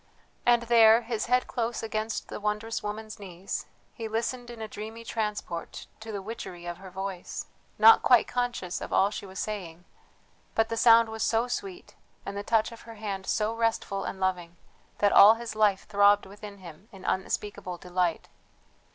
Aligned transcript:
And 0.47 0.63
there, 0.63 1.01
his 1.03 1.27
head 1.27 1.45
close 1.45 1.83
against 1.83 2.27
the 2.29 2.39
wondrous 2.39 2.81
woman's 2.81 3.19
knees, 3.19 3.67
he 3.93 4.07
listened 4.07 4.49
in 4.49 4.59
a 4.59 4.67
dreamy 4.67 5.03
transport 5.03 5.85
to 5.99 6.11
the 6.11 6.23
witchery 6.23 6.65
of 6.65 6.77
her 6.77 6.89
voice 6.89 7.45
not 7.77 8.01
quite 8.01 8.27
conscious 8.27 8.81
of 8.81 8.91
all 8.91 9.11
she 9.11 9.27
was 9.27 9.37
saying, 9.37 9.85
but 10.55 10.69
the 10.69 10.75
sound 10.75 11.09
was 11.09 11.21
so 11.21 11.47
sweet, 11.47 11.93
and 12.25 12.35
the 12.35 12.41
touch 12.41 12.71
of 12.71 12.81
her 12.81 12.95
hand 12.95 13.27
so 13.27 13.53
restful 13.53 14.03
and 14.03 14.19
loving, 14.19 14.57
that 14.97 15.11
all 15.11 15.35
his 15.35 15.53
life 15.53 15.87
throbbed 15.87 16.25
within 16.25 16.57
him 16.57 16.89
in 16.91 17.05
unspeakable 17.05 17.77
delight. 17.77 18.27